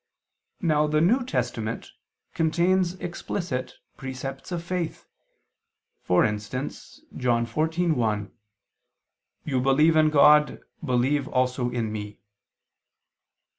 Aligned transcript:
Now 0.61 0.87
the 0.87 0.99
New 0.99 1.23
Testament 1.23 1.91
contains 2.33 2.95
explicit 2.95 3.75
precepts 3.97 4.51
of 4.51 4.63
faith, 4.63 5.05
for 6.01 6.25
instance 6.25 7.01
John 7.15 7.45
14:1: 7.45 8.31
"You 9.45 9.61
believe 9.61 9.95
in 9.95 10.09
God; 10.09 10.63
believe 10.83 11.27
also 11.27 11.69
in 11.69 11.91
Me." 11.91 12.19